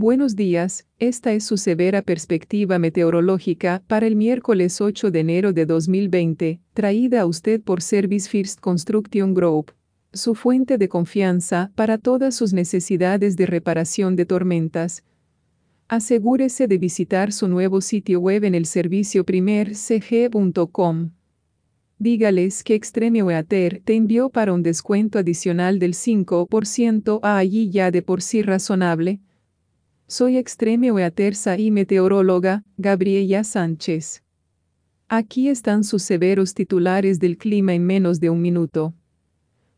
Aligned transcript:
Buenos 0.00 0.36
días, 0.36 0.86
esta 1.00 1.32
es 1.32 1.42
su 1.42 1.56
severa 1.56 2.02
perspectiva 2.02 2.78
meteorológica 2.78 3.82
para 3.88 4.06
el 4.06 4.14
miércoles 4.14 4.80
8 4.80 5.10
de 5.10 5.18
enero 5.18 5.52
de 5.52 5.66
2020, 5.66 6.60
traída 6.72 7.22
a 7.22 7.26
usted 7.26 7.60
por 7.60 7.82
Service 7.82 8.30
First 8.30 8.60
Construction 8.60 9.34
Group, 9.34 9.72
su 10.12 10.36
fuente 10.36 10.78
de 10.78 10.88
confianza 10.88 11.72
para 11.74 11.98
todas 11.98 12.36
sus 12.36 12.52
necesidades 12.52 13.36
de 13.36 13.46
reparación 13.46 14.14
de 14.14 14.24
tormentas. 14.24 15.02
Asegúrese 15.88 16.68
de 16.68 16.78
visitar 16.78 17.32
su 17.32 17.48
nuevo 17.48 17.80
sitio 17.80 18.20
web 18.20 18.44
en 18.44 18.54
el 18.54 18.66
servicio 18.66 19.24
primercg.com. 19.24 21.10
Dígales 21.98 22.62
que 22.62 22.76
Extreme 22.76 23.24
Weather 23.24 23.82
te 23.84 23.96
envió 23.96 24.30
para 24.30 24.52
un 24.52 24.62
descuento 24.62 25.18
adicional 25.18 25.80
del 25.80 25.94
5% 25.94 27.18
a 27.20 27.36
allí 27.36 27.70
ya 27.70 27.90
de 27.90 28.02
por 28.02 28.22
sí 28.22 28.42
razonable 28.42 29.22
soy 30.08 30.38
extreme 30.38 30.90
oaterza 30.90 31.58
y 31.58 31.70
meteoróloga, 31.70 32.64
Gabriela 32.78 33.44
Sánchez. 33.44 34.22
Aquí 35.06 35.50
están 35.50 35.84
sus 35.84 36.02
severos 36.02 36.54
titulares 36.54 37.20
del 37.20 37.36
clima 37.36 37.74
en 37.74 37.84
menos 37.84 38.18
de 38.18 38.30
un 38.30 38.40
minuto. 38.40 38.94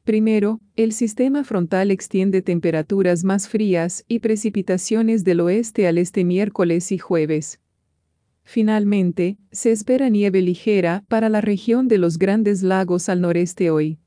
Primero, 0.05 0.61
el 0.77 0.93
sistema 0.93 1.43
frontal 1.43 1.91
extiende 1.91 2.43
temperaturas 2.43 3.25
más 3.25 3.49
frías 3.49 4.05
y 4.07 4.21
precipitaciones 4.21 5.25
del 5.25 5.41
oeste 5.41 5.89
al 5.89 5.99
este 5.99 6.25
miércoles 6.25 6.93
y 6.93 6.99
jueves. 6.99 7.59
Finalmente, 8.45 9.37
se 9.51 9.73
espera 9.73 10.09
nieve 10.11 10.43
ligera 10.43 11.05
para 11.09 11.29
la 11.29 11.41
región 11.41 11.89
de 11.89 11.99
los 11.99 12.19
Grandes 12.19 12.63
Lagos 12.63 13.09
al 13.09 13.21
noreste 13.21 13.71
hoy. 13.71 13.99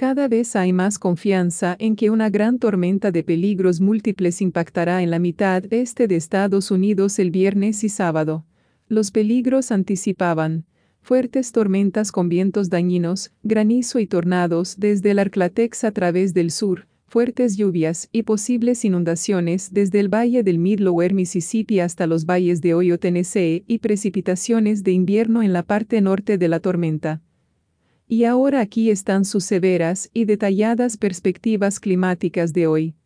Cada 0.00 0.28
vez 0.28 0.56
hay 0.56 0.72
más 0.72 0.98
confianza 0.98 1.76
en 1.78 1.94
que 1.94 2.08
una 2.08 2.30
gran 2.30 2.58
tormenta 2.58 3.10
de 3.10 3.22
peligros 3.22 3.82
múltiples 3.82 4.40
impactará 4.40 5.02
en 5.02 5.10
la 5.10 5.18
mitad 5.18 5.62
este 5.70 6.08
de 6.08 6.16
Estados 6.16 6.70
Unidos 6.70 7.18
el 7.18 7.30
viernes 7.30 7.84
y 7.84 7.90
sábado. 7.90 8.46
Los 8.88 9.10
peligros 9.10 9.70
anticipaban 9.70 10.64
fuertes 11.02 11.52
tormentas 11.52 12.12
con 12.12 12.30
vientos 12.30 12.70
dañinos, 12.70 13.32
granizo 13.42 13.98
y 13.98 14.06
tornados 14.06 14.76
desde 14.78 15.10
el 15.10 15.18
Arclatex 15.18 15.84
a 15.84 15.92
través 15.92 16.32
del 16.32 16.50
sur, 16.50 16.86
fuertes 17.04 17.58
lluvias 17.58 18.08
y 18.10 18.22
posibles 18.22 18.86
inundaciones 18.86 19.70
desde 19.70 20.00
el 20.00 20.08
valle 20.08 20.42
del 20.42 20.58
Mid-Lower 20.58 21.12
Mississippi 21.12 21.80
hasta 21.80 22.06
los 22.06 22.24
valles 22.24 22.62
de 22.62 22.72
Ohio, 22.72 22.98
Tennessee 22.98 23.64
y 23.66 23.80
precipitaciones 23.80 24.82
de 24.82 24.92
invierno 24.92 25.42
en 25.42 25.52
la 25.52 25.62
parte 25.62 26.00
norte 26.00 26.38
de 26.38 26.48
la 26.48 26.60
tormenta. 26.60 27.20
Y 28.12 28.24
ahora 28.24 28.58
aquí 28.58 28.90
están 28.90 29.24
sus 29.24 29.44
severas 29.44 30.10
y 30.12 30.24
detalladas 30.24 30.96
perspectivas 30.96 31.78
climáticas 31.78 32.52
de 32.52 32.66
hoy. 32.66 32.96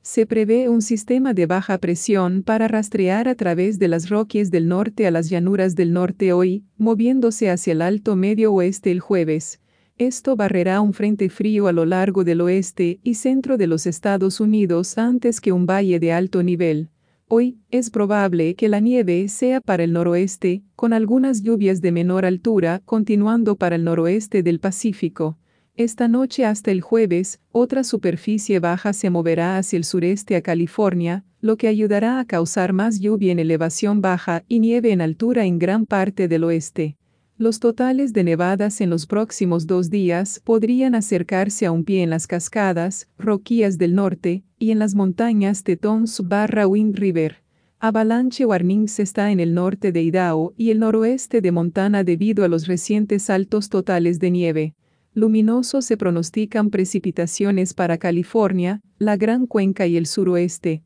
Se 0.00 0.24
prevé 0.24 0.70
un 0.70 0.80
sistema 0.80 1.34
de 1.34 1.44
baja 1.44 1.76
presión 1.76 2.42
para 2.42 2.66
rastrear 2.66 3.28
a 3.28 3.34
través 3.34 3.78
de 3.78 3.88
las 3.88 4.08
roques 4.08 4.50
del 4.50 4.68
norte 4.68 5.06
a 5.06 5.10
las 5.10 5.28
llanuras 5.28 5.74
del 5.74 5.92
norte 5.92 6.32
hoy, 6.32 6.64
moviéndose 6.78 7.50
hacia 7.50 7.72
el 7.72 7.82
alto 7.82 8.16
medio 8.16 8.54
oeste 8.54 8.90
el 8.90 9.00
jueves. 9.00 9.60
Esto 9.98 10.34
barrerá 10.34 10.80
un 10.80 10.94
frente 10.94 11.28
frío 11.28 11.66
a 11.66 11.72
lo 11.72 11.84
largo 11.84 12.24
del 12.24 12.40
oeste 12.40 13.00
y 13.02 13.16
centro 13.16 13.58
de 13.58 13.66
los 13.66 13.84
Estados 13.84 14.40
Unidos 14.40 14.96
antes 14.96 15.42
que 15.42 15.52
un 15.52 15.66
valle 15.66 16.00
de 16.00 16.10
alto 16.10 16.42
nivel. 16.42 16.88
Hoy, 17.34 17.56
es 17.70 17.88
probable 17.88 18.56
que 18.56 18.68
la 18.68 18.80
nieve 18.80 19.26
sea 19.28 19.62
para 19.62 19.84
el 19.84 19.94
noroeste, 19.94 20.64
con 20.76 20.92
algunas 20.92 21.42
lluvias 21.42 21.80
de 21.80 21.90
menor 21.90 22.26
altura 22.26 22.82
continuando 22.84 23.56
para 23.56 23.74
el 23.76 23.84
noroeste 23.84 24.42
del 24.42 24.60
Pacífico. 24.60 25.38
Esta 25.74 26.08
noche 26.08 26.44
hasta 26.44 26.70
el 26.70 26.82
jueves, 26.82 27.40
otra 27.50 27.84
superficie 27.84 28.60
baja 28.60 28.92
se 28.92 29.08
moverá 29.08 29.56
hacia 29.56 29.78
el 29.78 29.84
sureste 29.84 30.36
a 30.36 30.42
California, 30.42 31.24
lo 31.40 31.56
que 31.56 31.68
ayudará 31.68 32.20
a 32.20 32.26
causar 32.26 32.74
más 32.74 33.00
lluvia 33.00 33.32
en 33.32 33.38
elevación 33.38 34.02
baja 34.02 34.44
y 34.46 34.60
nieve 34.60 34.92
en 34.92 35.00
altura 35.00 35.46
en 35.46 35.58
gran 35.58 35.86
parte 35.86 36.28
del 36.28 36.44
oeste. 36.44 36.98
Los 37.42 37.58
totales 37.58 38.12
de 38.12 38.22
nevadas 38.22 38.80
en 38.80 38.88
los 38.88 39.06
próximos 39.06 39.66
dos 39.66 39.90
días 39.90 40.40
podrían 40.44 40.94
acercarse 40.94 41.66
a 41.66 41.72
un 41.72 41.82
pie 41.82 42.04
en 42.04 42.10
las 42.10 42.28
cascadas, 42.28 43.08
roquías 43.18 43.78
del 43.78 43.96
norte, 43.96 44.44
y 44.60 44.70
en 44.70 44.78
las 44.78 44.94
montañas 44.94 45.64
de 45.64 45.76
Tons 45.76 46.22
barra 46.28 46.68
Wind 46.68 46.96
River. 46.96 47.42
Avalanche 47.80 48.46
Warnings 48.46 49.00
está 49.00 49.32
en 49.32 49.40
el 49.40 49.54
norte 49.54 49.90
de 49.90 50.02
Idaho 50.02 50.54
y 50.56 50.70
el 50.70 50.78
noroeste 50.78 51.40
de 51.40 51.50
Montana 51.50 52.04
debido 52.04 52.44
a 52.44 52.48
los 52.48 52.68
recientes 52.68 53.28
altos 53.28 53.70
totales 53.70 54.20
de 54.20 54.30
nieve. 54.30 54.74
Luminoso 55.12 55.82
se 55.82 55.96
pronostican 55.96 56.70
precipitaciones 56.70 57.74
para 57.74 57.98
California, 57.98 58.82
la 58.98 59.16
Gran 59.16 59.48
Cuenca 59.48 59.88
y 59.88 59.96
el 59.96 60.06
suroeste. 60.06 60.84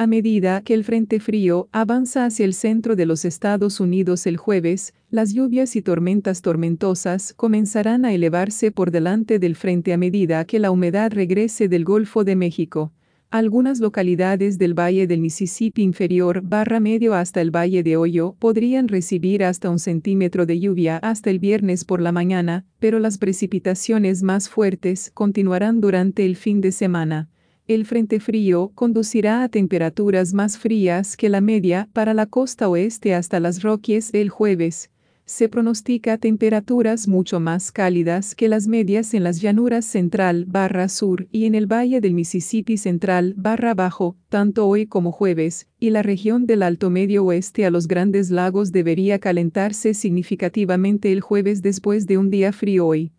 A 0.00 0.06
medida 0.06 0.62
que 0.62 0.72
el 0.72 0.82
Frente 0.82 1.20
Frío 1.20 1.68
avanza 1.72 2.24
hacia 2.24 2.46
el 2.46 2.54
centro 2.54 2.96
de 2.96 3.04
los 3.04 3.26
Estados 3.26 3.80
Unidos 3.80 4.26
el 4.26 4.38
jueves, 4.38 4.94
las 5.10 5.34
lluvias 5.34 5.76
y 5.76 5.82
tormentas 5.82 6.40
tormentosas 6.40 7.34
comenzarán 7.34 8.06
a 8.06 8.14
elevarse 8.14 8.70
por 8.70 8.92
delante 8.92 9.38
del 9.38 9.56
frente 9.56 9.92
a 9.92 9.98
medida 9.98 10.46
que 10.46 10.58
la 10.58 10.70
humedad 10.70 11.12
regrese 11.12 11.68
del 11.68 11.84
Golfo 11.84 12.24
de 12.24 12.34
México. 12.34 12.94
Algunas 13.30 13.78
localidades 13.78 14.56
del 14.56 14.72
Valle 14.72 15.06
del 15.06 15.20
Mississippi 15.20 15.82
inferior 15.82 16.40
barra 16.40 16.80
medio 16.80 17.12
hasta 17.12 17.42
el 17.42 17.54
Valle 17.54 17.82
de 17.82 17.98
Hoyo 17.98 18.36
podrían 18.38 18.88
recibir 18.88 19.44
hasta 19.44 19.68
un 19.68 19.78
centímetro 19.78 20.46
de 20.46 20.60
lluvia 20.60 20.96
hasta 20.96 21.28
el 21.28 21.40
viernes 21.40 21.84
por 21.84 22.00
la 22.00 22.10
mañana, 22.10 22.64
pero 22.78 23.00
las 23.00 23.18
precipitaciones 23.18 24.22
más 24.22 24.48
fuertes 24.48 25.10
continuarán 25.12 25.82
durante 25.82 26.24
el 26.24 26.36
fin 26.36 26.62
de 26.62 26.72
semana. 26.72 27.28
El 27.70 27.86
frente 27.86 28.18
frío 28.18 28.72
conducirá 28.74 29.44
a 29.44 29.48
temperaturas 29.48 30.34
más 30.34 30.58
frías 30.58 31.16
que 31.16 31.28
la 31.28 31.40
media 31.40 31.88
para 31.92 32.14
la 32.14 32.26
costa 32.26 32.68
oeste 32.68 33.14
hasta 33.14 33.38
las 33.38 33.62
Rockies 33.62 34.12
el 34.12 34.28
jueves. 34.28 34.90
Se 35.24 35.48
pronostica 35.48 36.18
temperaturas 36.18 37.06
mucho 37.06 37.38
más 37.38 37.70
cálidas 37.70 38.34
que 38.34 38.48
las 38.48 38.66
medias 38.66 39.14
en 39.14 39.22
las 39.22 39.40
llanuras 39.40 39.84
central 39.84 40.46
barra 40.46 40.88
sur 40.88 41.28
y 41.30 41.44
en 41.44 41.54
el 41.54 41.72
valle 41.72 42.00
del 42.00 42.12
Mississippi 42.12 42.76
central 42.76 43.34
barra 43.36 43.74
bajo, 43.74 44.16
tanto 44.28 44.66
hoy 44.66 44.86
como 44.86 45.12
jueves, 45.12 45.68
y 45.78 45.90
la 45.90 46.02
región 46.02 46.46
del 46.46 46.64
Alto 46.64 46.90
Medio 46.90 47.24
Oeste 47.24 47.66
a 47.66 47.70
los 47.70 47.86
Grandes 47.86 48.32
Lagos 48.32 48.72
debería 48.72 49.20
calentarse 49.20 49.94
significativamente 49.94 51.12
el 51.12 51.20
jueves 51.20 51.62
después 51.62 52.08
de 52.08 52.18
un 52.18 52.30
día 52.30 52.52
frío 52.52 52.88
hoy. 52.88 53.12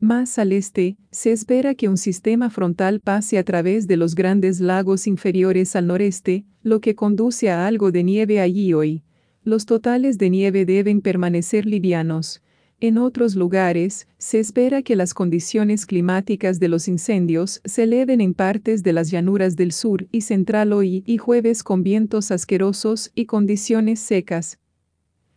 Más 0.00 0.38
al 0.38 0.52
este, 0.52 0.96
se 1.10 1.30
espera 1.30 1.74
que 1.74 1.86
un 1.86 1.98
sistema 1.98 2.48
frontal 2.48 3.00
pase 3.00 3.36
a 3.36 3.44
través 3.44 3.86
de 3.86 3.98
los 3.98 4.14
grandes 4.14 4.58
lagos 4.58 5.06
inferiores 5.06 5.76
al 5.76 5.88
noreste, 5.88 6.46
lo 6.62 6.80
que 6.80 6.94
conduce 6.94 7.50
a 7.50 7.66
algo 7.66 7.92
de 7.92 8.02
nieve 8.02 8.40
allí 8.40 8.72
hoy. 8.72 9.02
Los 9.44 9.66
totales 9.66 10.16
de 10.16 10.30
nieve 10.30 10.64
deben 10.64 11.02
permanecer 11.02 11.66
livianos. 11.66 12.42
En 12.80 12.96
otros 12.96 13.36
lugares, 13.36 14.08
se 14.16 14.40
espera 14.40 14.80
que 14.80 14.96
las 14.96 15.12
condiciones 15.12 15.84
climáticas 15.84 16.58
de 16.60 16.68
los 16.68 16.88
incendios 16.88 17.60
se 17.66 17.82
eleven 17.82 18.22
en 18.22 18.32
partes 18.32 18.82
de 18.82 18.94
las 18.94 19.10
llanuras 19.10 19.54
del 19.54 19.70
sur 19.70 20.08
y 20.10 20.22
central 20.22 20.72
hoy 20.72 21.04
y 21.04 21.18
jueves 21.18 21.62
con 21.62 21.82
vientos 21.82 22.30
asquerosos 22.30 23.12
y 23.14 23.26
condiciones 23.26 24.00
secas, 24.00 24.58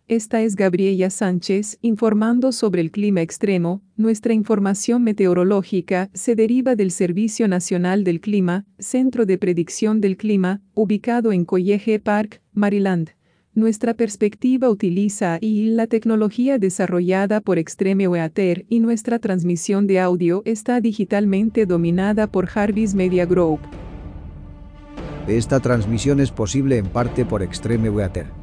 esta 0.09 0.41
es 0.41 0.56
Gabriela 0.56 1.09
Sánchez 1.09 1.78
informando 1.81 2.52
sobre 2.52 2.81
el 2.81 2.91
clima 2.91 3.22
extremo. 3.22 3.81
Nuestra 3.96 4.34
información 4.34 5.03
meteorológica 5.03 6.09
se 6.14 6.36
deriva 6.36 6.75
del 6.75 6.91
Servicio 6.91 7.47
Nacional 7.47 8.03
del 8.03 8.19
Clima, 8.19 8.66
Centro 8.80 9.25
de 9.25 9.38
Predicción 9.38 10.02
del 10.02 10.18
Clima, 10.18 10.62
ubicado 10.74 11.31
en 11.31 11.46
College 11.46 12.00
Park, 12.00 12.41
Maryland. 12.53 13.12
Nuestra 13.56 13.94
perspectiva 13.94 14.69
utiliza 14.69 15.40
la 15.41 15.88
tecnología 15.88 16.58
desarrollada 16.58 17.40
por 17.40 17.58
Extreme 17.58 18.08
Weather 18.08 18.66
y 18.67 18.82
nuestra 18.82 19.20
transmisión 19.20 19.88
de 19.88 19.99
audio 19.99 20.41
está 20.44 20.82
digitalmente 20.82 21.66
dominada 21.66 22.28
por 22.28 22.47
Jarvis 22.47 22.94
Media 22.94 23.26
Group. 23.26 23.59
Esta 25.28 25.61
transmisión 25.61 26.20
es 26.20 26.32
posible 26.32 26.78
en 26.78 26.88
parte 26.88 27.23
por 27.23 27.41
Extreme 27.41 27.90
Weather. 27.90 28.42